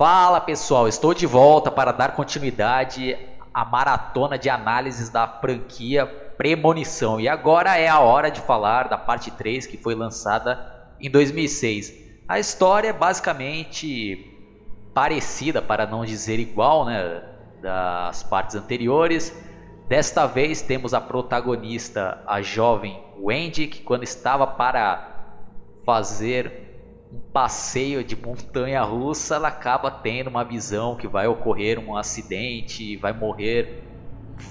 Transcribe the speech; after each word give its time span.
Fala 0.00 0.40
pessoal, 0.40 0.88
estou 0.88 1.12
de 1.12 1.26
volta 1.26 1.70
para 1.70 1.92
dar 1.92 2.16
continuidade 2.16 3.18
à 3.52 3.66
maratona 3.66 4.38
de 4.38 4.48
análises 4.48 5.10
da 5.10 5.28
franquia 5.28 6.06
Premonição. 6.06 7.20
E 7.20 7.28
agora 7.28 7.76
é 7.76 7.86
a 7.86 8.00
hora 8.00 8.30
de 8.30 8.40
falar 8.40 8.88
da 8.88 8.96
parte 8.96 9.30
3 9.30 9.66
que 9.66 9.76
foi 9.76 9.94
lançada 9.94 10.58
em 10.98 11.10
2006. 11.10 11.92
A 12.26 12.38
história 12.38 12.88
é 12.88 12.92
basicamente 12.94 14.26
parecida, 14.94 15.60
para 15.60 15.84
não 15.84 16.02
dizer 16.02 16.38
igual, 16.38 16.86
né, 16.86 17.22
das 17.60 18.22
partes 18.22 18.56
anteriores. 18.56 19.36
Desta 19.86 20.24
vez 20.24 20.62
temos 20.62 20.94
a 20.94 21.00
protagonista, 21.02 22.22
a 22.26 22.40
jovem 22.40 22.98
Wendy, 23.18 23.66
que 23.66 23.82
quando 23.82 24.04
estava 24.04 24.46
para 24.46 25.26
fazer 25.84 26.69
um 27.12 27.18
passeio 27.32 28.04
de 28.04 28.14
montanha 28.14 28.82
russa, 28.82 29.34
ela 29.34 29.48
acaba 29.48 29.90
tendo 29.90 30.30
uma 30.30 30.44
visão 30.44 30.94
que 30.94 31.08
vai 31.08 31.26
ocorrer 31.26 31.78
um 31.78 31.96
acidente, 31.96 32.96
vai 32.96 33.12
morrer 33.12 33.82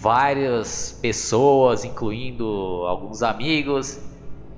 várias 0.02 0.98
pessoas, 1.02 1.86
incluindo 1.86 2.46
alguns 2.86 3.24
amigos. 3.24 4.00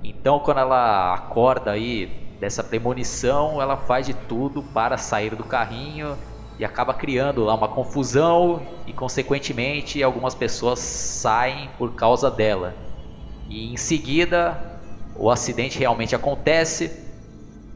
Então, 0.02 0.40
quando 0.40 0.58
ela 0.58 1.14
acorda 1.14 1.70
aí 1.70 2.06
dessa 2.40 2.64
premonição, 2.64 3.62
ela 3.62 3.76
faz 3.76 4.06
de 4.06 4.14
tudo 4.14 4.62
para 4.62 4.98
sair 4.98 5.36
do 5.36 5.44
carrinho 5.44 6.18
e 6.58 6.64
acaba 6.64 6.92
criando 6.92 7.44
lá 7.44 7.54
uma 7.54 7.68
confusão 7.68 8.60
e, 8.84 8.92
consequentemente, 8.92 10.02
algumas 10.02 10.34
pessoas 10.34 10.80
saem 10.80 11.70
por 11.78 11.94
causa 11.94 12.28
dela. 12.28 12.74
E 13.48 13.72
em 13.72 13.76
seguida, 13.76 14.60
o 15.16 15.30
acidente 15.30 15.78
realmente 15.78 16.16
acontece 16.16 17.01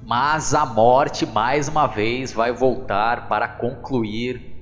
mas 0.06 0.55
a 0.55 0.65
morte 0.65 1.27
mais 1.27 1.66
uma 1.66 1.88
vez 1.88 2.33
vai 2.33 2.52
voltar 2.52 3.27
para 3.28 3.48
concluir 3.48 4.55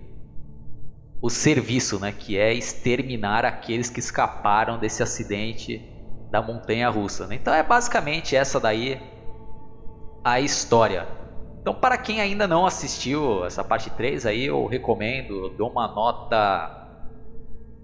o 1.20 1.28
serviço, 1.28 2.00
né, 2.00 2.12
que 2.12 2.38
é 2.38 2.54
exterminar 2.54 3.44
aqueles 3.44 3.90
que 3.90 4.00
escaparam 4.00 4.78
desse 4.78 5.02
acidente 5.02 5.82
da 6.30 6.40
montanha 6.40 6.88
russa. 6.88 7.26
Né? 7.26 7.34
Então 7.34 7.52
é 7.52 7.62
basicamente 7.62 8.34
essa 8.34 8.58
daí 8.58 8.98
a 10.24 10.40
história. 10.40 11.06
Então 11.60 11.74
para 11.74 11.98
quem 11.98 12.22
ainda 12.22 12.48
não 12.48 12.64
assistiu 12.64 13.44
essa 13.44 13.62
parte 13.62 13.90
3 13.90 14.24
aí, 14.24 14.46
eu 14.46 14.64
recomendo, 14.66 15.50
dou 15.50 15.70
uma 15.70 15.86
nota 15.88 16.88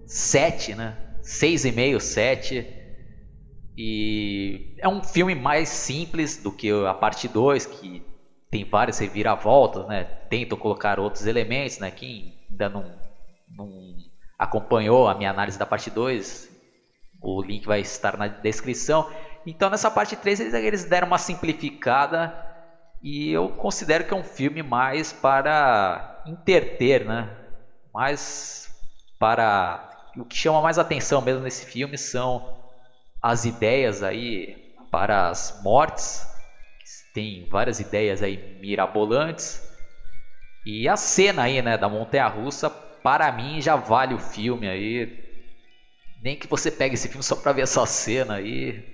7, 0.07 0.75
né? 0.75 0.97
6,5, 1.23 2.01
7 2.01 2.80
e 3.83 4.77
é 4.77 4.87
um 4.87 5.03
filme 5.03 5.35
mais 5.35 5.71
simples 5.71 6.37
do 6.37 6.53
que 6.53 6.71
a 6.85 6.93
parte 6.93 7.27
2, 7.27 7.65
que 7.65 8.07
tem 8.51 8.63
várias 8.63 8.99
reviravoltas, 8.99 9.87
né? 9.87 10.05
Tentam 10.05 10.59
colocar 10.59 11.01
outros 11.01 11.25
elementos, 11.25 11.79
né? 11.79 11.91
Quem 11.91 12.39
ainda 12.51 12.69
não, 12.69 12.95
não 13.49 13.71
acompanhou 14.39 15.09
a 15.09 15.15
minha 15.15 15.31
análise 15.31 15.59
da 15.59 15.65
parte 15.65 15.89
2, 15.89 16.51
o 17.23 17.41
link 17.41 17.65
vai 17.65 17.81
estar 17.81 18.19
na 18.19 18.29
descrição. 18.29 19.11
Então 19.47 19.71
nessa 19.71 19.91
parte 19.91 20.15
3 20.15 20.41
eles, 20.41 20.53
eles 20.53 20.85
deram 20.85 21.07
uma 21.07 21.17
simplificada 21.17 22.35
e 23.03 23.33
eu 23.33 23.49
considero 23.49 24.05
que 24.05 24.13
é 24.13 24.17
um 24.17 24.23
filme 24.23 24.63
mais 24.63 25.11
para 25.11 26.23
interter, 26.27 27.07
né? 27.07 27.35
Mais 27.95 28.69
para 29.19 29.89
o 30.19 30.25
que 30.27 30.37
chama 30.37 30.61
mais 30.61 30.79
atenção 30.79 31.23
mesmo 31.23 31.41
nesse 31.41 31.65
filme 31.65 31.97
são 31.97 32.60
as 33.23 33.45
ideias 33.45 34.03
aí 34.03 34.57
para 34.91 35.29
as 35.29 35.61
mortes. 35.63 36.27
Tem 37.13 37.47
várias 37.49 37.81
ideias 37.81 38.23
aí 38.23 38.59
mirabolantes. 38.61 39.63
E 40.65 40.89
a 40.89 40.97
cena 40.97 41.43
aí, 41.43 41.61
né, 41.63 41.77
da 41.77 41.89
montanha 41.89 42.27
russa, 42.27 42.71
para 42.71 43.31
mim 43.33 43.61
já 43.61 43.77
vale 43.77 44.15
o 44.15 44.19
filme 44.19 44.69
aí. 44.69 45.09
Nem 46.23 46.37
que 46.37 46.47
você 46.47 46.71
pegue 46.71 46.95
esse 46.95 47.09
filme 47.09 47.23
só 47.23 47.35
para 47.35 47.53
ver 47.53 47.63
essa 47.63 47.85
cena 47.87 48.35
aí. 48.35 48.85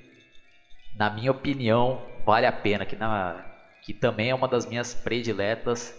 Na 0.94 1.10
minha 1.10 1.30
opinião, 1.30 2.00
vale 2.24 2.46
a 2.46 2.52
pena. 2.52 2.86
Que, 2.86 2.96
na, 2.96 3.44
que 3.82 3.92
também 3.92 4.30
é 4.30 4.34
uma 4.34 4.48
das 4.48 4.64
minhas 4.64 4.94
prediletas 4.94 5.94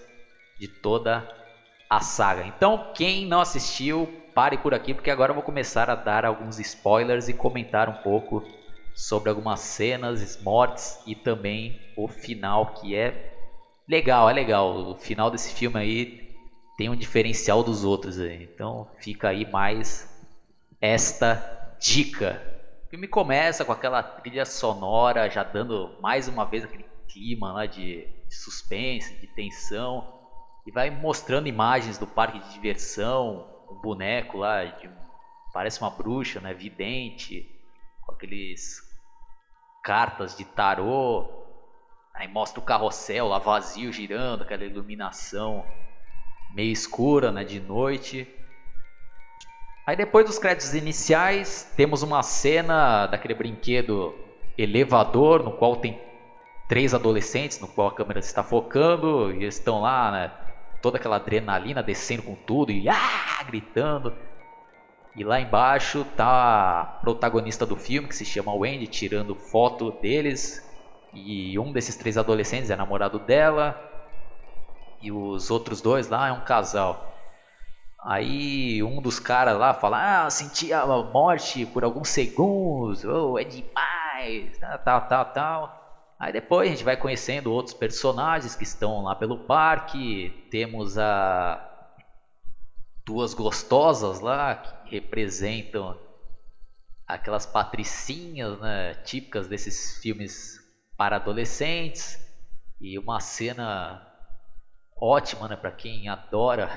de 0.60 0.68
toda 0.68 1.28
a 1.90 2.00
saga. 2.00 2.46
Então, 2.46 2.92
quem 2.96 3.26
não 3.26 3.42
assistiu, 3.42 4.10
pare 4.38 4.56
por 4.56 4.72
aqui 4.72 4.94
porque 4.94 5.10
agora 5.10 5.32
eu 5.32 5.34
vou 5.34 5.42
começar 5.42 5.90
a 5.90 5.96
dar 5.96 6.24
alguns 6.24 6.60
spoilers 6.60 7.28
e 7.28 7.34
comentar 7.34 7.90
um 7.90 8.04
pouco 8.04 8.44
sobre 8.96 9.32
algumas 9.32 9.60
cenas, 9.62 10.38
mortes 10.44 11.00
e 11.08 11.16
também 11.16 11.76
o 11.98 12.08
final 12.08 12.68
que 12.68 12.96
é 12.96 13.16
legal, 13.90 14.30
é 14.30 14.34
legal. 14.34 14.92
O 14.92 14.96
final 14.96 15.32
desse 15.32 15.56
filme 15.56 15.80
aí 15.80 16.06
tem 16.78 16.88
um 16.88 16.96
diferencial 16.96 17.64
dos 17.64 17.84
outros 17.84 18.20
aí. 18.20 18.48
Então 18.54 18.86
fica 19.00 19.30
aí 19.30 19.44
mais 19.52 20.08
esta 20.80 21.42
dica. 21.82 22.40
O 22.86 22.90
filme 22.92 23.08
começa 23.08 23.66
com 23.66 23.72
aquela 23.72 24.04
trilha 24.04 24.46
sonora 24.46 25.32
já 25.32 25.42
dando 25.42 25.90
mais 26.00 26.28
uma 26.28 26.46
vez 26.46 26.64
aquele 26.64 26.86
clima 27.08 27.54
lá 27.54 27.66
de 27.66 28.08
suspense, 28.30 29.20
de 29.20 29.26
tensão 29.34 30.04
e 30.64 30.72
vai 30.72 30.92
mostrando 30.92 31.48
imagens 31.48 31.98
do 31.98 32.06
parque 32.06 32.38
de 32.38 32.54
diversão, 32.54 33.57
um 33.70 33.76
boneco 33.76 34.38
lá, 34.38 34.64
de, 34.64 34.90
parece 35.54 35.82
uma 35.82 35.90
bruxa, 35.90 36.40
né, 36.40 36.54
vidente, 36.54 37.50
com 38.02 38.12
aqueles 38.12 38.82
cartas 39.84 40.36
de 40.36 40.46
tarô. 40.46 41.26
Aí 42.14 42.28
mostra 42.28 42.60
o 42.60 42.64
carrossel 42.64 43.28
lá 43.28 43.38
vazio 43.38 43.92
girando, 43.92 44.44
aquela 44.44 44.64
iluminação 44.64 45.66
meio 46.54 46.72
escura, 46.72 47.32
né, 47.32 47.44
de 47.44 47.60
noite. 47.60 48.28
Aí 49.86 49.96
depois 49.96 50.26
dos 50.26 50.40
créditos 50.40 50.74
iniciais, 50.74 51.72
temos 51.78 52.04
uma 52.04 52.22
cena 52.24 53.08
daquele 53.08 53.34
brinquedo 53.34 54.14
elevador, 54.58 55.44
no 55.44 55.52
qual 55.52 55.78
tem 55.78 56.02
três 56.68 56.94
adolescentes, 56.94 57.60
no 57.60 57.68
qual 57.68 57.88
a 57.88 57.96
câmera 57.96 58.20
está 58.20 58.44
focando, 58.44 59.32
e 59.32 59.44
eles 59.44 59.56
estão 59.56 59.82
lá, 59.82 60.12
né, 60.12 60.47
toda 60.82 60.98
aquela 60.98 61.18
adrenalina 61.18 61.84
descendo 61.84 62.24
com 62.24 62.36
tudo 62.36 62.72
e 62.72 62.88
ah, 62.90 63.44
gritando. 63.46 64.14
E 65.16 65.24
lá 65.24 65.40
embaixo 65.40 66.06
tá 66.16 66.82
a 66.82 66.86
protagonista 66.86 67.66
do 67.66 67.76
filme, 67.76 68.08
que 68.08 68.16
se 68.16 68.24
chama 68.24 68.54
Wendy, 68.54 68.86
tirando 68.86 69.34
foto 69.34 69.92
deles. 69.92 70.64
E 71.14 71.58
um 71.58 71.72
desses 71.72 71.96
três 71.96 72.18
adolescentes 72.18 72.70
é 72.70 72.76
namorado 72.76 73.18
dela. 73.18 73.76
E 75.02 75.12
os 75.12 75.50
outros 75.50 75.82
dois 75.82 76.08
lá 76.08 76.28
é 76.28 76.32
um 76.32 76.42
casal. 76.42 77.16
Aí 78.04 78.84
um 78.84 79.02
dos 79.02 79.20
caras 79.20 79.58
lá 79.58 79.74
fala: 79.74 80.26
Ah, 80.26 80.30
senti 80.30 80.72
a 80.72 80.86
morte 80.86 81.66
por 81.66 81.84
alguns 81.84 82.10
segundos. 82.10 83.04
Oh, 83.04 83.40
é 83.40 83.44
demais. 83.44 84.58
Tal, 84.60 84.80
tal, 84.80 85.02
tal, 85.08 85.26
tal. 85.26 85.77
Aí 86.20 86.34
depois 86.34 86.68
a 86.68 86.72
gente 86.72 86.84
vai 86.84 86.98
conhecendo 86.98 87.52
outros 87.54 87.76
personagens 87.76 88.56
que 88.56 88.64
estão 88.64 89.04
lá 89.04 89.16
pelo 89.16 89.46
parque. 89.46 90.48
Temos 90.50 90.98
a 90.98 91.64
duas 93.06 93.34
gostosas 93.34 94.20
lá 94.20 94.56
que 94.56 94.96
representam 94.96 95.98
aquelas 97.06 97.46
patricinhas, 97.46 98.60
né, 98.60 98.96
típicas 98.96 99.48
desses 99.48 100.02
filmes 100.02 100.60
para 100.98 101.16
adolescentes 101.16 102.20
e 102.82 103.00
uma 103.00 103.20
cena 103.20 104.06
ótima, 105.00 105.48
né, 105.48 105.56
para 105.56 105.72
quem 105.72 106.10
adora 106.10 106.68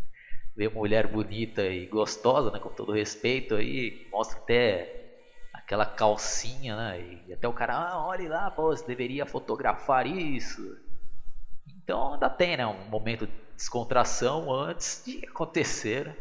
ver 0.56 0.72
mulher 0.72 1.08
bonita 1.08 1.62
e 1.66 1.86
gostosa, 1.86 2.50
né, 2.50 2.58
com 2.58 2.70
todo 2.70 2.92
respeito 2.92 3.56
aí, 3.56 4.08
mostra 4.10 4.38
até 4.38 4.99
aquela 5.70 5.86
calcinha, 5.86 6.76
né? 6.76 7.00
E 7.28 7.32
até 7.32 7.46
o 7.46 7.52
cara, 7.52 7.76
ah, 7.76 8.04
olhe 8.04 8.26
lá, 8.26 8.50
pô, 8.50 8.76
você 8.76 8.84
deveria 8.84 9.24
fotografar 9.24 10.04
isso. 10.04 10.60
Então 11.76 12.14
ainda 12.14 12.28
tem, 12.28 12.56
né? 12.56 12.66
Um 12.66 12.88
momento 12.88 13.24
de 13.24 13.32
descontração 13.54 14.52
antes 14.52 15.04
de 15.06 15.24
acontecer 15.28 16.12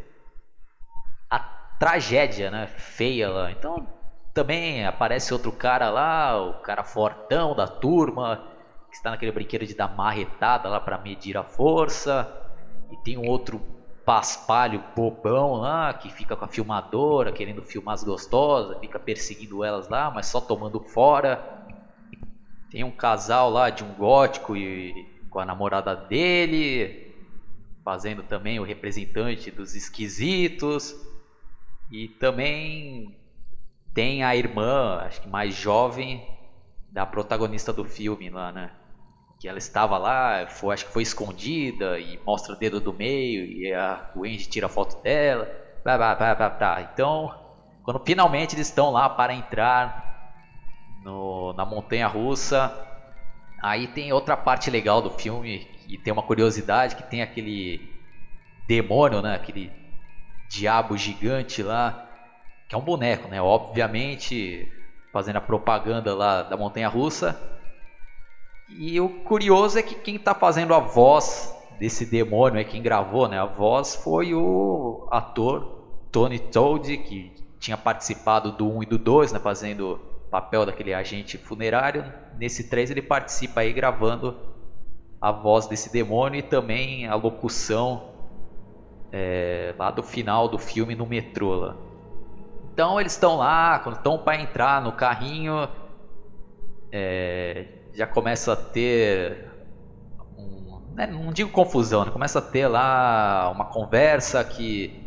a 1.27 1.39
tragédia, 1.79 2.51
né? 2.51 2.67
Feia 2.67 3.27
lá. 3.27 3.51
Então 3.51 3.87
também 4.35 4.85
aparece 4.85 5.33
outro 5.33 5.51
cara 5.51 5.89
lá, 5.89 6.39
o 6.39 6.61
cara 6.61 6.83
fortão 6.83 7.55
da 7.55 7.67
turma, 7.67 8.47
que 8.91 8.97
está 8.97 9.09
naquele 9.09 9.31
brinquedo 9.31 9.65
de 9.65 9.73
dar 9.73 9.87
marretada 9.87 10.69
lá 10.69 10.79
para 10.79 10.99
medir 10.99 11.35
a 11.35 11.43
força. 11.43 12.31
E 12.91 12.97
tem 12.97 13.17
um 13.17 13.27
outro 13.27 13.59
paspalho 14.09 14.83
bobão 14.95 15.57
lá, 15.57 15.93
que 15.93 16.09
fica 16.11 16.35
com 16.35 16.43
a 16.43 16.47
filmadora, 16.47 17.31
querendo 17.31 17.61
filmar 17.61 17.93
as 17.93 18.03
gostosas, 18.03 18.79
fica 18.79 18.97
perseguindo 18.97 19.63
elas 19.63 19.87
lá, 19.87 20.09
mas 20.09 20.25
só 20.25 20.41
tomando 20.41 20.79
fora. 20.79 21.39
Tem 22.71 22.83
um 22.83 22.89
casal 22.89 23.51
lá 23.51 23.69
de 23.69 23.83
um 23.83 23.93
gótico 23.93 24.57
e 24.57 25.05
com 25.29 25.37
a 25.37 25.45
namorada 25.45 25.95
dele, 25.95 27.13
fazendo 27.85 28.23
também 28.23 28.59
o 28.59 28.63
representante 28.63 29.51
dos 29.51 29.75
esquisitos. 29.75 30.95
E 31.91 32.07
também 32.19 33.15
tem 33.93 34.23
a 34.23 34.35
irmã, 34.35 35.01
acho 35.03 35.21
que 35.21 35.29
mais 35.29 35.53
jovem, 35.53 36.27
da 36.91 37.05
protagonista 37.05 37.71
do 37.71 37.85
filme 37.85 38.27
lá, 38.31 38.51
né? 38.51 38.71
Que 39.39 39.47
ela 39.47 39.57
estava 39.57 39.97
lá, 39.97 40.45
foi, 40.47 40.73
acho 40.73 40.85
que 40.85 40.91
foi 40.91 41.01
escondida 41.01 41.97
e 41.97 42.19
mostra 42.25 42.53
o 42.53 42.57
dedo 42.57 42.81
do 42.81 42.93
meio 42.93 43.45
e 43.45 43.73
a 43.73 44.11
Wendy 44.13 44.49
tira 44.49 44.65
a 44.65 44.69
foto 44.69 45.01
dela. 45.01 45.49
Blá, 45.81 45.97
blá, 45.97 46.35
blá, 46.35 46.49
blá. 46.49 46.81
Então, 46.81 47.33
quando 47.83 48.03
finalmente 48.05 48.53
eles 48.53 48.67
estão 48.67 48.91
lá 48.91 49.09
para 49.09 49.33
entrar 49.33 50.33
no, 51.03 51.53
na 51.53 51.65
montanha 51.65 52.05
russa, 52.05 52.69
aí 53.61 53.87
tem 53.87 54.11
outra 54.11 54.35
parte 54.35 54.69
legal 54.69 55.01
do 55.01 55.09
filme 55.09 55.65
e 55.87 55.97
tem 55.97 56.11
uma 56.11 56.21
curiosidade 56.21 56.97
que 56.97 57.03
tem 57.03 57.21
aquele 57.21 57.79
demônio, 58.67 59.21
né? 59.21 59.35
Aquele 59.35 59.71
diabo 60.49 60.97
gigante 60.97 61.63
lá, 61.63 62.09
que 62.67 62.75
é 62.75 62.77
um 62.77 62.81
boneco, 62.81 63.29
né? 63.29 63.41
Obviamente, 63.41 64.69
fazendo 65.13 65.37
a 65.37 65.41
propaganda 65.41 66.13
lá 66.13 66.43
da 66.43 66.57
montanha 66.57 66.89
russa. 66.89 67.58
E 68.69 68.99
o 68.99 69.09
curioso 69.23 69.77
é 69.79 69.83
que 69.83 69.95
quem 69.95 70.15
está 70.15 70.33
fazendo 70.35 70.73
a 70.73 70.79
voz 70.79 71.55
desse 71.79 72.05
demônio, 72.05 72.59
é 72.59 72.63
quem 72.63 72.81
gravou, 72.81 73.27
né? 73.27 73.39
A 73.39 73.45
voz 73.45 73.95
foi 73.95 74.33
o 74.33 75.07
ator 75.09 75.79
Tony 76.11 76.39
Todd, 76.39 76.97
que 76.97 77.31
tinha 77.59 77.77
participado 77.77 78.51
do 78.51 78.69
1 78.69 78.83
e 78.83 78.85
do 78.85 78.97
2, 78.97 79.33
né? 79.33 79.39
Fazendo 79.39 79.99
papel 80.29 80.65
daquele 80.65 80.93
agente 80.93 81.37
funerário. 81.37 82.05
Nesse 82.37 82.69
3 82.69 82.91
ele 82.91 83.01
participa 83.01 83.61
aí 83.61 83.73
gravando 83.73 84.35
a 85.19 85.31
voz 85.31 85.67
desse 85.67 85.91
demônio 85.91 86.39
e 86.39 86.43
também 86.43 87.07
a 87.07 87.15
locução 87.15 88.09
é, 89.11 89.73
lá 89.77 89.91
do 89.91 90.03
final 90.03 90.47
do 90.47 90.57
filme 90.57 90.95
no 90.95 91.05
metrô 91.05 91.55
lá. 91.55 91.75
Então 92.73 92.99
eles 92.99 93.13
estão 93.13 93.37
lá, 93.37 93.79
quando 93.79 93.97
estão 93.97 94.17
para 94.17 94.39
entrar 94.39 94.81
no 94.81 94.93
carrinho, 94.93 95.67
é, 96.91 97.28
já 97.99 98.07
começa 98.07 98.53
a 98.53 98.55
ter 98.55 99.49
um, 100.37 100.79
né, 100.95 101.05
não 101.05 101.33
digo 101.33 101.49
confusão, 101.51 102.05
né, 102.05 102.11
começa 102.11 102.39
a 102.39 102.41
ter 102.41 102.65
lá 102.65 103.51
uma 103.53 103.65
conversa 103.65 104.41
que 104.43 105.05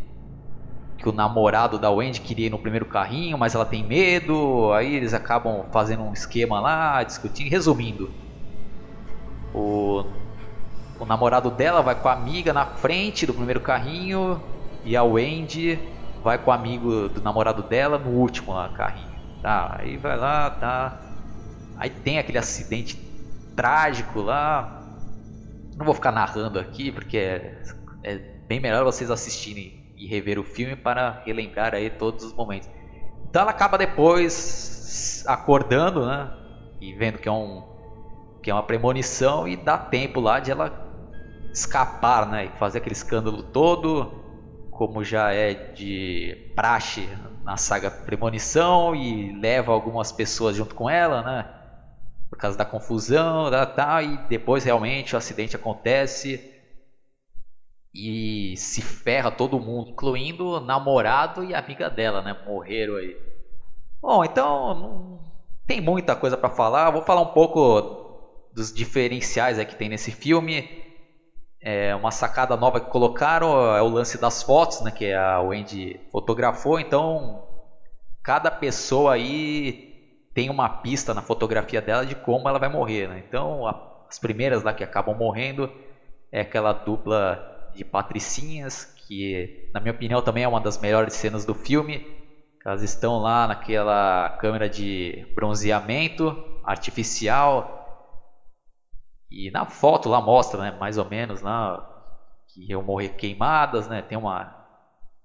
que 0.98 1.08
o 1.08 1.12
namorado 1.12 1.78
da 1.78 1.90
Wendy 1.90 2.20
queria 2.20 2.46
ir 2.46 2.50
no 2.50 2.58
primeiro 2.58 2.86
carrinho, 2.86 3.36
mas 3.36 3.56
ela 3.56 3.64
tem 3.64 3.82
medo, 3.82 4.72
aí 4.72 4.94
eles 4.94 5.12
acabam 5.12 5.64
fazendo 5.72 6.04
um 6.04 6.12
esquema 6.12 6.60
lá, 6.60 7.02
discutindo, 7.02 7.50
resumindo. 7.50 8.14
O 9.54 10.04
o 11.00 11.04
namorado 11.06 11.50
dela 11.50 11.82
vai 11.82 11.96
com 11.96 12.08
a 12.08 12.12
amiga 12.12 12.52
na 12.52 12.66
frente 12.66 13.26
do 13.26 13.34
primeiro 13.34 13.60
carrinho 13.60 14.40
e 14.84 14.96
a 14.96 15.02
Wendy 15.02 15.76
vai 16.22 16.38
com 16.38 16.50
o 16.50 16.54
amigo 16.54 17.08
do 17.08 17.20
namorado 17.20 17.64
dela 17.64 17.98
no 17.98 18.10
último 18.10 18.52
lá, 18.52 18.68
carrinho. 18.68 19.10
Tá, 19.42 19.78
aí 19.80 19.96
vai 19.96 20.16
lá, 20.16 20.50
tá. 20.50 21.01
Aí 21.82 21.90
tem 21.90 22.16
aquele 22.16 22.38
acidente 22.38 22.96
trágico 23.56 24.20
lá. 24.20 24.86
Não 25.76 25.84
vou 25.84 25.92
ficar 25.92 26.12
narrando 26.12 26.60
aqui 26.60 26.92
porque 26.92 27.18
é, 27.18 27.60
é 28.04 28.18
bem 28.46 28.60
melhor 28.60 28.84
vocês 28.84 29.10
assistirem 29.10 29.92
e 29.96 30.06
rever 30.06 30.38
o 30.38 30.44
filme 30.44 30.76
para 30.76 31.24
relembrar 31.26 31.74
aí 31.74 31.90
todos 31.90 32.22
os 32.22 32.32
momentos. 32.34 32.70
Então 33.28 33.42
ela 33.42 33.50
acaba 33.50 33.76
depois 33.76 35.24
acordando, 35.26 36.06
né? 36.06 36.32
E 36.80 36.94
vendo 36.94 37.18
que 37.18 37.28
é 37.28 37.32
um 37.32 37.64
que 38.40 38.48
é 38.48 38.54
uma 38.54 38.62
premonição 38.62 39.48
e 39.48 39.56
dá 39.56 39.76
tempo 39.76 40.20
lá 40.20 40.38
de 40.38 40.52
ela 40.52 40.88
escapar, 41.52 42.28
né, 42.28 42.44
e 42.44 42.58
fazer 42.58 42.78
aquele 42.78 42.94
escândalo 42.94 43.42
todo, 43.42 44.22
como 44.70 45.02
já 45.02 45.32
é 45.32 45.52
de 45.52 46.52
praxe 46.54 47.08
na 47.44 47.56
saga 47.56 47.90
Premonição 47.90 48.96
e 48.96 49.32
leva 49.32 49.72
algumas 49.72 50.10
pessoas 50.10 50.56
junto 50.56 50.74
com 50.74 50.90
ela, 50.90 51.22
né, 51.22 51.61
por 52.32 52.38
causa 52.38 52.56
da 52.56 52.64
confusão, 52.64 53.50
da 53.50 53.66
tá, 53.66 54.02
e 54.02 54.16
depois 54.26 54.64
realmente 54.64 55.14
o 55.14 55.18
acidente 55.18 55.54
acontece 55.54 56.50
e 57.94 58.54
se 58.56 58.80
ferra 58.80 59.30
todo 59.30 59.60
mundo, 59.60 59.90
incluindo 59.90 60.46
o 60.46 60.60
namorado 60.60 61.44
e 61.44 61.54
a 61.54 61.58
amiga 61.58 61.90
dela, 61.90 62.22
né, 62.22 62.34
morreram 62.46 62.96
aí. 62.96 63.14
Bom, 64.00 64.24
então 64.24 64.74
não 64.74 65.20
tem 65.66 65.78
muita 65.78 66.16
coisa 66.16 66.34
para 66.34 66.48
falar, 66.48 66.88
vou 66.88 67.02
falar 67.02 67.20
um 67.20 67.34
pouco 67.34 68.48
dos 68.54 68.72
diferenciais 68.72 69.62
que 69.66 69.76
tem 69.76 69.90
nesse 69.90 70.10
filme. 70.10 70.82
É 71.60 71.94
uma 71.94 72.10
sacada 72.10 72.56
nova 72.56 72.80
que 72.80 72.90
colocaram 72.90 73.76
é 73.76 73.82
o 73.82 73.88
lance 73.88 74.18
das 74.18 74.42
fotos, 74.42 74.80
né, 74.80 74.90
que 74.90 75.12
a 75.12 75.42
Wendy 75.42 76.00
fotografou. 76.10 76.80
Então, 76.80 77.46
cada 78.22 78.50
pessoa 78.50 79.12
aí 79.12 79.91
tem 80.34 80.50
uma 80.50 80.68
pista 80.68 81.12
na 81.12 81.22
fotografia 81.22 81.80
dela 81.80 82.06
de 82.06 82.14
como 82.14 82.48
ela 82.48 82.58
vai 82.58 82.68
morrer. 82.68 83.08
Né? 83.08 83.22
Então, 83.26 83.66
a, 83.66 84.04
as 84.08 84.18
primeiras 84.18 84.62
lá 84.62 84.72
que 84.72 84.84
acabam 84.84 85.16
morrendo 85.16 85.70
é 86.30 86.40
aquela 86.40 86.72
dupla 86.72 87.70
de 87.74 87.84
patricinhas, 87.84 88.84
que 88.84 89.70
na 89.72 89.80
minha 89.80 89.92
opinião 89.92 90.22
também 90.22 90.44
é 90.44 90.48
uma 90.48 90.60
das 90.60 90.78
melhores 90.78 91.14
cenas 91.14 91.44
do 91.44 91.54
filme. 91.54 92.06
Elas 92.64 92.82
estão 92.82 93.18
lá 93.18 93.46
naquela 93.48 94.30
câmera 94.40 94.68
de 94.68 95.26
bronzeamento 95.34 96.60
artificial 96.64 97.80
e 99.30 99.50
na 99.50 99.66
foto 99.66 100.08
lá 100.08 100.20
mostra, 100.20 100.60
né, 100.60 100.70
mais 100.78 100.98
ou 100.98 101.08
menos 101.08 101.40
lá 101.40 101.88
que 102.48 102.70
iam 102.70 102.82
morrer 102.82 103.10
queimadas, 103.10 103.88
né? 103.88 104.02
Tem 104.02 104.16
uma 104.16 104.62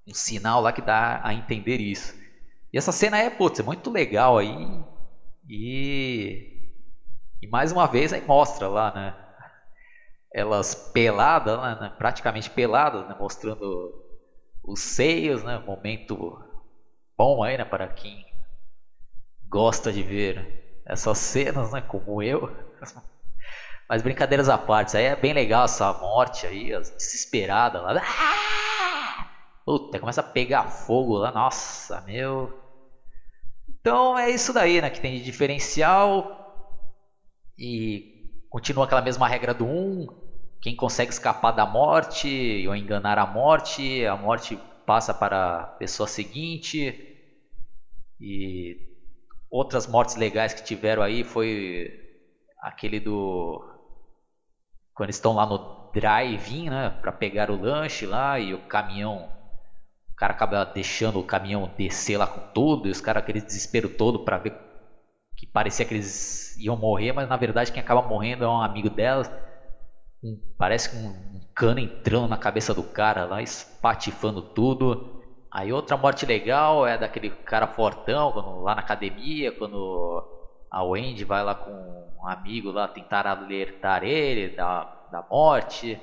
um 0.08 0.14
sinal 0.14 0.62
lá 0.62 0.72
que 0.72 0.82
dá 0.82 1.20
a 1.22 1.34
entender 1.34 1.82
isso. 1.82 2.16
E 2.72 2.78
essa 2.78 2.94
cena 2.94 3.18
é, 3.18 3.30
putz, 3.30 3.60
é 3.60 3.64
muito 3.64 3.92
legal 3.92 4.38
aí. 4.38 4.56
E 5.50 6.58
e 7.42 7.48
mais 7.48 7.72
uma 7.72 7.88
vez 7.88 8.12
aí 8.14 8.22
mostra 8.22 8.68
lá, 8.68 8.92
né? 8.94 9.14
Elas 10.34 10.76
peladas, 10.94 11.58
né, 11.80 11.90
praticamente 11.98 12.50
peladas, 12.50 13.08
né, 13.08 13.16
mostrando 13.20 13.94
os 14.64 14.80
seios, 14.82 15.44
né? 15.44 15.60
Momento 15.60 16.38
bom 17.18 17.44
aí, 17.44 17.58
né, 17.58 17.66
para 17.66 17.88
quem 17.90 18.26
gosta 19.50 19.92
de 19.92 20.04
ver 20.04 20.84
essas 20.86 21.18
cenas, 21.18 21.72
né, 21.72 21.82
como 21.82 22.22
eu. 22.22 22.42
Mas 23.90 24.02
brincadeiras 24.02 24.50
à 24.50 24.58
parte, 24.58 24.98
aí 24.98 25.06
é 25.06 25.16
bem 25.16 25.34
legal 25.34 25.66
essa 25.66 25.94
morte 25.94 26.46
aí, 26.46 26.72
desesperada 26.98 27.82
lá. 27.82 28.02
Ah! 28.02 29.26
Puta, 29.66 30.00
começa 30.00 30.22
a 30.22 30.24
pegar 30.24 30.70
fogo 30.70 31.18
lá, 31.18 31.32
nossa, 31.32 32.02
meu. 32.02 32.67
Então 33.88 34.20
é 34.20 34.30
isso 34.30 34.52
daí, 34.52 34.82
né, 34.82 34.90
que 34.90 35.00
tem 35.00 35.18
de 35.18 35.24
diferencial. 35.24 36.30
E 37.58 38.04
continua 38.50 38.84
aquela 38.84 39.02
mesma 39.02 39.30
regra 39.30 39.54
do 39.54 39.66
1. 39.66 40.08
Quem 40.62 40.76
consegue 40.76 41.14
escapar 41.14 41.54
da 41.54 41.66
morte 41.66 42.68
ou 42.68 42.76
enganar 42.76 43.18
a 43.18 43.26
morte, 43.26 44.06
a 44.06 44.18
morte 44.18 44.60
passa 44.86 45.14
para 45.14 45.62
a 45.62 45.68
pessoa 45.80 46.06
seguinte. 46.06 46.94
E 48.20 48.76
outras 49.50 49.88
mortes 49.88 50.18
legais 50.18 50.54
que 50.54 50.66
tiveram 50.66 51.02
aí 51.02 51.24
foi 51.24 51.90
aquele 52.62 53.00
do 53.00 53.64
quando 54.94 55.12
estão 55.12 55.32
lá 55.32 55.46
no 55.46 55.92
drive-in, 55.94 56.70
né, 56.70 56.90
para 56.90 57.14
pegar 57.14 57.50
o 57.50 57.56
lanche 57.56 58.06
lá 58.06 58.38
e 58.38 58.54
o 58.54 58.60
caminhão, 58.68 59.30
cara 60.18 60.34
acaba 60.34 60.66
deixando 60.66 61.20
o 61.20 61.24
caminhão 61.24 61.72
descer 61.78 62.18
lá 62.18 62.26
com 62.28 62.42
tudo, 62.52 62.88
e 62.88 62.92
os 62.92 63.00
caras 63.00 63.24
aquele 63.24 63.40
desespero 63.40 63.88
todo 63.88 64.26
para 64.26 64.40
ver 64.40 64.54
que 65.36 65.46
parecia 65.46 65.86
que 65.86 65.94
eles 65.94 66.58
iam 66.58 66.76
morrer, 66.76 67.14
mas 67.14 67.30
na 67.30 67.38
verdade 67.38 67.72
quem 67.72 67.82
acaba 67.82 68.02
morrendo 68.02 68.44
é 68.44 68.48
um 68.48 68.62
amigo 68.62 68.90
delas. 68.90 69.32
Um, 70.24 70.36
parece 70.58 70.98
um, 70.98 71.10
um 71.10 71.42
cano 71.54 71.80
entrando 71.80 72.28
na 72.28 72.38
cabeça 72.38 72.74
do 72.74 72.82
cara 72.82 73.26
lá, 73.26 73.42
espatifando 73.42 74.42
tudo. 74.42 75.22
Aí 75.52 75.72
outra 75.72 75.96
morte 75.96 76.26
legal 76.26 76.88
é 76.88 76.98
daquele 76.98 77.30
cara 77.30 77.68
fortão, 77.68 78.32
quando, 78.32 78.62
lá 78.62 78.74
na 78.74 78.82
academia, 78.82 79.52
quando 79.52 80.24
a 80.72 80.84
Wendy 80.84 81.24
vai 81.24 81.44
lá 81.44 81.54
com 81.54 81.72
um 81.72 82.28
amigo 82.28 82.72
lá 82.72 82.88
tentar 82.88 83.28
alertar 83.28 84.04
ele 84.04 84.56
da, 84.56 84.84
da 85.12 85.24
morte. 85.30 86.02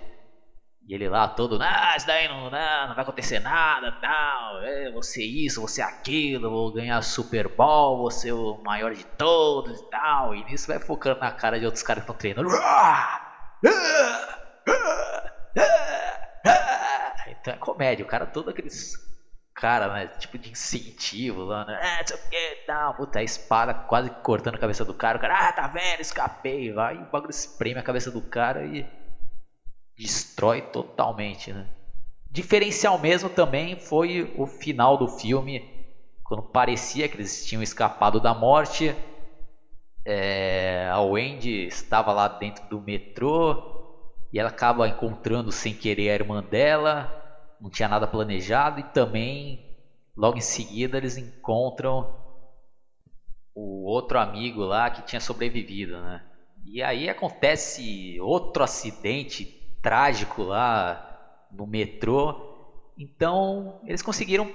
E 0.87 0.95
ele 0.95 1.09
lá 1.09 1.27
todo, 1.27 1.59
ah, 1.63 1.95
isso 1.97 2.07
daí 2.07 2.29
não, 2.29 2.51
não, 2.51 2.89
não 2.89 2.95
vai 2.95 3.03
acontecer 3.03 3.39
nada, 3.39 3.91
tal, 4.03 4.61
é, 4.63 4.91
você 4.93 5.25
isso, 5.25 5.63
você 5.63 5.81
aquilo, 5.81 6.51
vou 6.51 6.73
ganhar 6.75 7.01
Super 7.01 7.49
Bowl, 7.49 7.99
vou 7.99 8.11
ser 8.11 8.33
o 8.33 8.63
maior 8.63 8.93
de 8.93 9.05
todos 9.05 9.81
e 9.81 9.91
tal. 9.91 10.35
E 10.35 10.45
nisso 10.45 10.67
vai 10.67 10.79
focando 10.79 11.21
na 11.21 11.33
cara 11.33 11.59
de 11.59 11.65
outros 11.65 11.83
caras 11.83 12.05
que 12.05 12.11
estão 12.11 12.19
treinando. 12.19 12.51
Então 17.27 17.55
é 17.55 17.57
comédia, 17.57 18.05
o 18.05 18.09
cara 18.09 18.27
todo 18.27 18.51
aqueles 18.51 18.95
cara, 19.55 19.93
né? 19.93 20.09
Tipo 20.19 20.37
de 20.37 20.51
incentivo 20.51 21.45
lá, 21.45 21.65
né? 21.65 21.79
É, 21.83 22.01
não 22.01 22.07
sei 22.07 22.17
o 22.17 22.67
tal. 22.67 22.95
Puta, 22.95 23.19
a 23.19 23.23
espada 23.23 23.73
quase 23.73 24.11
cortando 24.23 24.57
a 24.57 24.59
cabeça 24.59 24.85
do 24.85 24.93
cara. 24.93 25.17
O 25.17 25.21
cara, 25.21 25.49
ah, 25.49 25.53
tá 25.53 25.67
vendo? 25.69 26.01
Escapei. 26.01 26.73
Vai, 26.73 26.97
e 26.97 27.03
o 27.03 27.11
bagulho 27.11 27.31
espreme 27.31 27.79
a 27.79 27.83
cabeça 27.83 28.11
do 28.11 28.21
cara 28.21 28.65
e 28.65 28.87
destrói 29.97 30.63
totalmente, 30.63 31.53
né? 31.53 31.69
Diferencial 32.31 32.99
mesmo 32.99 33.31
também 33.31 33.77
foi 33.77 34.33
o 34.37 34.47
final 34.47 34.97
do 34.97 35.09
filme, 35.09 35.63
quando 36.25 36.43
parecia 36.43 37.09
que 37.09 37.17
eles 37.17 37.45
tinham 37.47 37.63
escapado 37.63 38.21
da 38.21 38.35
morte. 38.35 38.95
é, 40.07 40.89
a 40.91 41.01
Wendy 41.01 41.67
estava 41.67 42.13
lá 42.13 42.29
dentro 42.29 42.65
do 42.69 42.81
metrô 42.81 43.57
e 44.33 44.39
ela 44.39 44.49
acaba 44.49 44.89
encontrando 44.89 45.53
sem 45.53 45.75
querer 45.75 46.11
a 46.11 46.15
irmã 46.15 46.43
dela, 46.43 47.11
não 47.61 47.71
tinha 47.71 47.89
nada 47.89 48.07
planejado 48.07 48.81
e 48.81 48.85
também 48.85 49.61
logo 50.17 50.37
em 50.39 50.41
seguida 50.43 50.99
eles 50.99 51.17
encontram 51.17 52.07
o 53.55 53.85
outro 53.89 54.19
amigo 54.19 54.65
lá 54.65 54.91
que 54.91 55.03
tinha 55.03 55.21
sobrevivido, 55.21 56.01
né? 56.01 56.23
E 56.65 56.83
aí 56.83 57.09
acontece 57.09 58.19
outro 58.21 58.63
acidente 58.63 59.47
trágico 59.85 60.43
lá 60.43 61.47
no 61.53 61.67
metrô. 61.67 62.35
Então 62.99 63.81
eles 63.87 64.01
conseguiram 64.01 64.51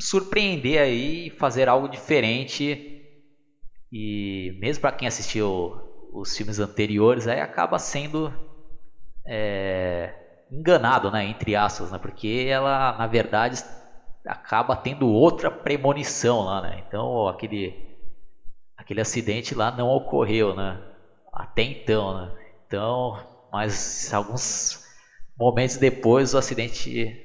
surpreender 0.00 0.80
aí 0.80 1.26
e 1.26 1.30
fazer 1.30 1.68
algo 1.68 1.88
diferente. 1.88 3.02
E 3.90 4.56
mesmo 4.60 4.82
para 4.82 4.92
quem 4.92 5.08
assistiu 5.08 5.74
os 6.12 6.36
filmes 6.36 6.60
anteriores, 6.60 7.26
aí 7.26 7.40
acaba 7.40 7.78
sendo 7.78 8.32
é, 9.26 10.14
enganado, 10.50 11.10
né? 11.10 11.24
Entre 11.24 11.56
aspas, 11.56 11.90
né? 11.90 11.98
Porque 11.98 12.46
ela, 12.48 12.96
na 12.96 13.06
verdade, 13.06 13.62
acaba 14.24 14.76
tendo 14.76 15.08
outra 15.08 15.50
premonição 15.50 16.42
lá, 16.42 16.62
né? 16.62 16.84
Então 16.86 17.26
aquele 17.26 17.88
aquele 18.76 19.00
acidente 19.00 19.54
lá 19.54 19.72
não 19.72 19.88
ocorreu, 19.88 20.54
né? 20.54 20.80
Até 21.32 21.62
então, 21.62 22.16
né? 22.16 22.32
Então, 22.66 23.18
mas 23.52 24.12
alguns 24.12 24.84
momentos 25.38 25.76
depois 25.76 26.34
o 26.34 26.38
acidente 26.38 27.16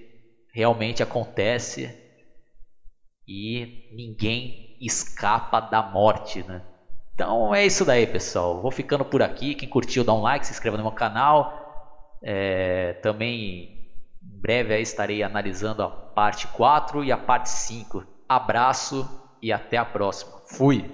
realmente 0.54 1.02
acontece 1.02 2.04
e 3.28 3.90
ninguém 3.96 4.78
escapa 4.80 5.60
da 5.60 5.82
morte, 5.82 6.44
né? 6.44 6.62
Então 7.14 7.54
é 7.54 7.66
isso 7.66 7.86
daí, 7.86 8.06
pessoal. 8.08 8.62
Vou 8.62 8.72
ficando 8.72 9.06
por 9.06 9.22
aqui. 9.22 9.56
Quem 9.56 9.70
curtiu, 9.70 10.04
dá 10.04 10.14
um 10.14 10.22
like, 10.22 10.46
se 10.46 10.52
inscreva 10.52 10.78
no 10.78 10.84
meu 10.84 10.92
canal. 10.92 11.62
É, 12.22 12.94
também 13.02 13.90
em 14.22 14.42
breve 14.42 14.80
estarei 14.80 15.22
analisando 15.22 15.84
a 15.84 15.90
parte 15.90 16.48
4 16.48 17.04
e 17.04 17.12
a 17.12 17.18
parte 17.18 17.50
5. 17.50 18.04
Abraço 18.28 19.08
e 19.42 19.52
até 19.52 19.78
a 19.78 19.86
próxima. 19.86 20.32
Fui! 20.48 20.90